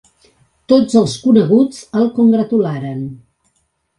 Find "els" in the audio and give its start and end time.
1.01-1.17